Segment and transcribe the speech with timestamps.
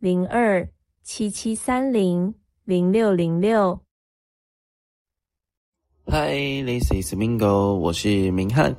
[0.00, 0.68] 零二
[1.02, 2.32] 七七三零
[2.64, 3.80] 零六零六。
[6.06, 8.72] Hi，this is Mingo，我是明翰。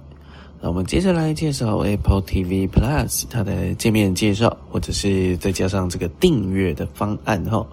[0.62, 7.68] 那我们接着来介绍 Apple TV Plus 它的界面介绍，或者是再加上这个订阅的方案哈。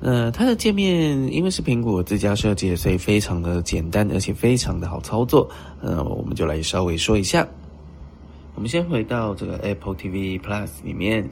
[0.00, 5.46] 那它的界面因为是苹果自家设计的，所以非常的简单，而且非常的好操作。
[5.82, 7.46] 那我们就来稍微说一下。
[8.54, 11.28] 我们先回到这个 Apple TV Plus 里面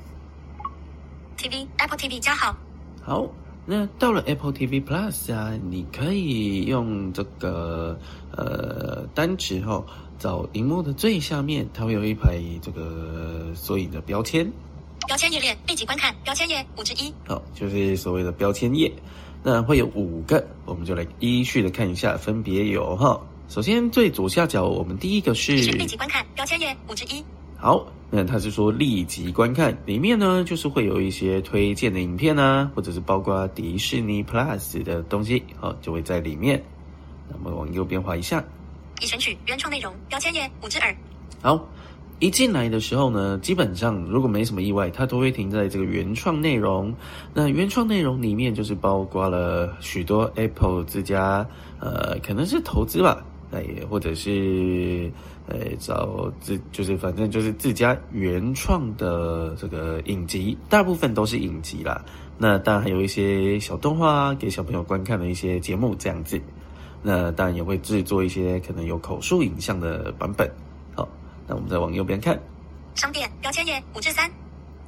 [1.37, 2.57] ，TV Apple TV 加好。
[3.03, 3.27] 好，
[3.67, 7.99] 那到了 Apple TV Plus 啊，你可以用这个
[8.37, 9.85] 呃单指哈，
[10.19, 14.51] 找荧幕的最下面，它会有一排这个索引的标签。
[15.07, 17.13] 标签页列立即观看标签页五之一。
[17.27, 18.91] 好，就是所谓的标签页，
[19.43, 23.21] 那会有五个，我们就来依序的看一下，分别有哈。
[23.47, 27.23] 首先，最左下角，我们第一个是立即观看标签页五之一。
[27.65, 36.63] 好，那他是说立即观看，里面呢就是会有一些推荐的影片啊，或者是包括迪士尼 Plus 的东西，好，就会在里面。
[37.27, 38.45] 那么往右边滑一下，
[39.01, 40.95] 已选取原创内容标签页五之二。
[41.41, 41.67] 好，
[42.19, 46.95] 一进来的时候呢，基本上如果没什么意外，它都会停在这个原创内容。
[47.33, 51.49] 那原创内容里面就是包括了许多 Apple 自家，
[51.81, 53.25] 呃，可能是投资吧。
[53.53, 55.11] 也或者是，
[55.47, 62.05] 呃，找自就是反正就是自家原创的这个影集，大部分都是影集啦。
[62.37, 66.41] 那当然还有一些小动画给小朋友观看的一些节目这样子。
[67.03, 70.51] 那当然也会制作一些可能有口述影像的版本。
[70.95, 71.07] 好，
[71.47, 72.41] 那我们再往右边看，
[72.95, 74.29] 商店标签页五至三。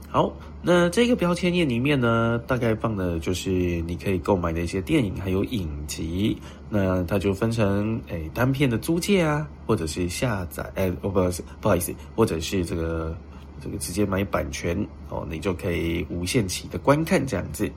[0.08, 0.32] 好，
[0.68, 3.50] 那这个标签页里面呢，大概放的就是
[3.82, 6.36] 你可以购买的一些电影还有影集。
[6.68, 13.16] 那它就分成诶单片的租借啊，或者是下载，诶哦不是不好意思，或者是这个
[13.60, 14.76] 这个直接买版权
[15.08, 17.70] 哦，你就可以无限期的观看这样子。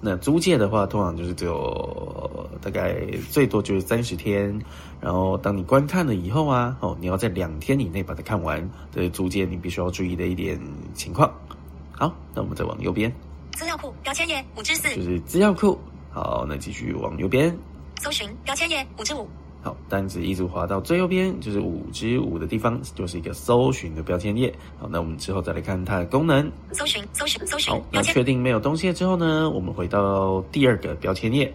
[0.00, 4.60] 那租借的话，通常就是只有大概最多就是三十天，
[5.00, 8.68] 然后当你观看了以后啊，哦，你要在两天以内把它看完。
[8.90, 10.60] 这租借你必须要注意的一点
[10.92, 11.32] 情况。
[11.96, 13.12] 好，那我们再往右边，
[13.52, 15.78] 资料库标签页五至四，就是资料库。
[16.10, 17.56] 好，那继续往右边，
[18.00, 19.28] 搜寻标签页五至五。
[19.62, 24.52] 好，单子一直滑到最右边，就是五之五的地方，就是一个搜寻的标签页。
[24.78, 26.50] 好，那我们之后再来看它的功能。
[26.72, 27.72] 搜寻，搜寻，搜寻。
[27.72, 31.52] 好，那确定没有东西了之后呢，我们回到第二个标签页。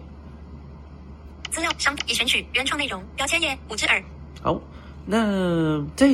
[1.50, 4.02] 资料商已选取原创内容标签页五之二。
[4.42, 4.60] 好，
[5.06, 6.06] 那在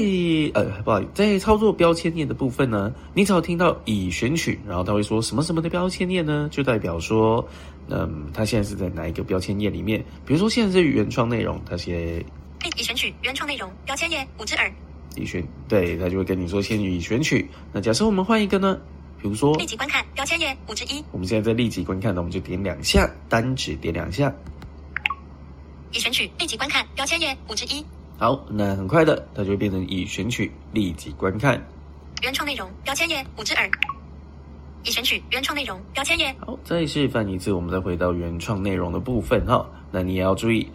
[0.54, 7.46] 呃不好意思，在操作标签页的部分呢，你只要听到已选取，然后他会说什么什么的标签页呢，就代表说。
[7.88, 10.04] 嗯，他现在是在哪一个标签页里面？
[10.26, 12.20] 比如说现在是原创内容，他写
[12.76, 14.68] 已选取原创内容标签页五只耳。
[15.14, 17.48] 已选对，他就会跟你说先已选取。
[17.72, 18.76] 那假设我们换一个呢？
[19.22, 21.00] 比如说立即观看标签页五之一。
[21.12, 24.34] 我们现在在立即观看呢，我们就点两下，单指点两下。
[25.92, 27.86] 已选取立即观看标签页五之一。
[28.18, 31.62] 好，那很快的，它就会变成已选取立即观看
[32.22, 33.70] 原创内容标签页五只耳。
[34.84, 36.34] 已选取原创内容标签页。
[36.38, 39.68] 好，再示范一次，我们再回到原创内容的部分哈。
[39.90, 40.66] 那你也要注意，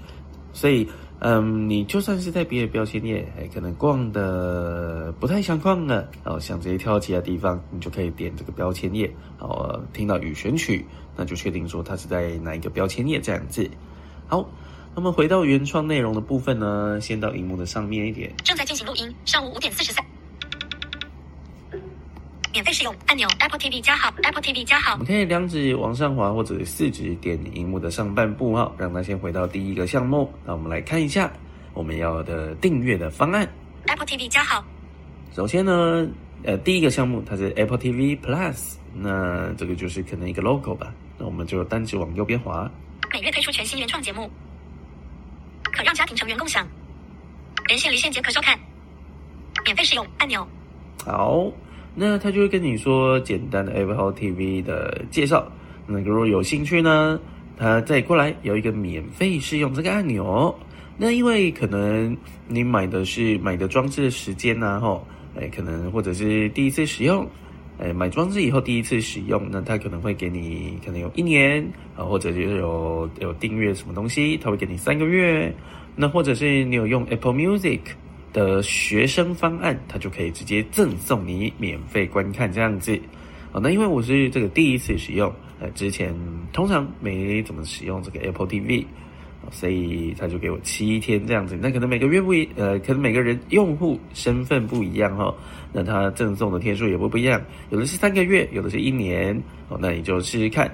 [0.51, 0.85] 所以，
[1.19, 9.09] 嗯，你就算是在别的标签页，哎，可能逛的不太想逛了，哦，想直接跳到其他地方，你就可以点这个标签页，
[9.39, 10.85] 哦，听到已选取，
[11.15, 13.69] 那就确定说它是在哪一个标签页这样子。
[14.27, 14.45] 好，
[14.93, 18.31] 那么回到原创内容的部分呢，先到荧幕的上面一点。
[18.43, 20.05] 正在进行录音，上午五点四十三。
[22.51, 24.91] 免费试用按钮，Apple TV 加号，Apple TV 加号。
[24.93, 30.29] 我们可以两指往上滑，或者四指点荧幕的上半部哈，让它先回到第一个项目。
[30.45, 31.31] 那我们来看一下
[31.73, 33.49] 我们要的订阅的方案
[33.87, 34.61] ，Apple TV 加号。
[35.33, 36.05] 首先呢，
[36.43, 40.93] 呃，第一个项目它是 Apple TV Plus，那这个就是可能一个 logo 吧。
[41.17, 42.69] 那我们就单指往右边滑。
[43.13, 44.29] 每月推出全新原创节目，
[45.83, 46.67] 让家庭成员共享，
[47.67, 48.57] 连线离线即可收看。
[49.65, 50.47] 免费试用按钮。
[51.05, 51.51] 好。
[51.93, 55.51] 那他就会跟你说简单的 Apple TV 的介绍。
[55.85, 57.19] 那如果有兴趣呢，
[57.57, 60.57] 他再过来有一个免费试用这个按钮。
[60.95, 62.15] 那因为可能
[62.47, 65.05] 你买的是买的装置的时间呐，吼，
[65.37, 67.29] 哎，可能或者是第一次使用，
[67.81, 71.67] 哎，买装置以后第一次使用，那它可能会给你可能有一年
[71.97, 75.51] 啊，或者就是有有订阅什么东西，它会给你三个月。
[75.95, 77.79] 那或者是你有用 Apple Music
[78.31, 82.95] 的学生方案，它就可以直接赠送你免费观看这样子。
[83.51, 86.15] 啊，那因为我是这个第一次使用，呃，之前
[86.53, 88.85] 通常没怎么使用这个 Apple TV，
[89.51, 91.55] 所以他就给我七天这样子。
[91.61, 95.31] 那可能每个月不一，呃，可能每个人用户身份不一样哈，
[95.71, 97.39] 那他赠送的天数也会不一样，
[97.69, 99.39] 有的是三个月，有的是一年。
[99.69, 100.73] 哦，那你就试试看。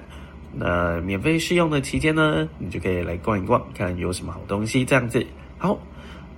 [0.54, 5.24] 那免费试用的期间呢，你就可以来逛一逛，看有什么好东西这样子。
[5.58, 5.78] 好，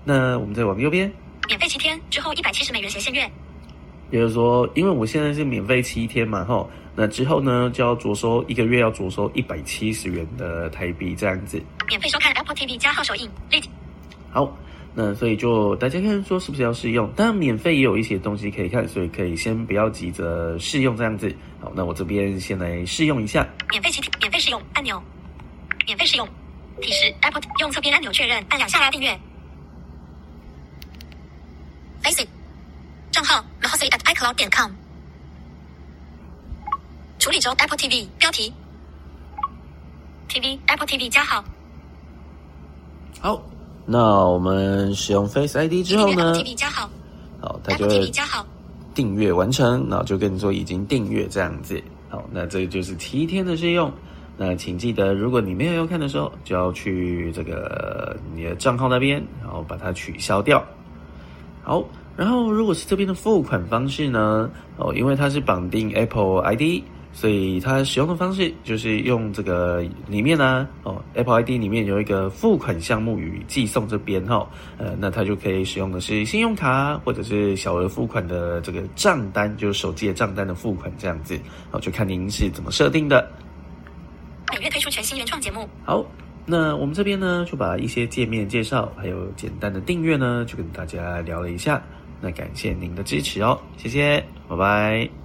[0.04, 1.10] 那我们再往右边，
[1.46, 3.30] 免费七天之后一百七十美元斜线月。
[4.10, 6.66] 也就是说，因为我现在是免费七天嘛，哈，
[6.96, 11.62] 那之后呢就要着收一个月要着收一百七十元的台币这样子。
[11.88, 13.64] 免费收看 Apple TV 加号手印，Lit。
[14.30, 14.56] 好，
[14.94, 17.10] 那所以就大家看说是不是要试用？
[17.16, 21.34] 当然免费也有一些东西可以看，所以可以先不要急着试用这样子。
[21.60, 23.46] 好，那我这边先来试用一下。
[23.70, 25.00] 免费七天，免费试用按钮，
[25.86, 26.28] 免费试用
[26.80, 29.16] 提示 Apple 用侧边按钮确认，按两下拉订阅。
[32.02, 32.26] Basic
[33.12, 33.44] 账号
[33.84, 34.70] y at iCloud 点 com。
[37.18, 38.52] 处理中 Apple TV 标题
[40.28, 41.44] TV Apple TV 加号。
[43.20, 43.42] 好，
[43.84, 46.88] 那我们使用 Face ID 之后呢？TV 加号
[47.40, 48.10] 好，它就会。
[48.92, 51.80] 订阅完成，然后就跟你说已经订阅这样子。
[52.08, 53.90] 好，那这就是七天的试用。
[54.36, 60.62] 那请记得，如果你没有要看的时候，就要去这个你的账号那边，然后把它取消掉。
[61.62, 61.84] 好，
[62.20, 64.50] 然后如果是这边的付款方式呢？
[64.76, 66.82] 哦，因为它是绑定 Apple ID，
[67.14, 74.46] 所以它使用的方式就是用这个里面呢，哦，Apple ID 里面有一个付款项目与寄送这边哈，
[74.76, 81.40] 呃，那它就可以使用的是信用卡或者是小额付款的这个账单，就是手机的账单的付款这样子，
[81.70, 83.26] 好，就看您是怎么设定的。
[84.52, 85.66] 每月推出全新原创节目。
[85.86, 86.04] 好，
[86.44, 91.82] 那我们这边呢，就把一些界面介绍，还有简单的订阅呢，就跟大家聊了一下。
[92.20, 95.19] 那感谢您的支持哦，谢谢，拜拜。